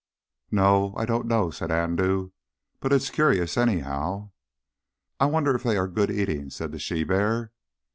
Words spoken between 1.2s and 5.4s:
know," said Andoo. "But it's curious, anyhow." "I